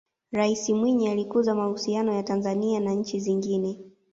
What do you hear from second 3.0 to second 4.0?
zingine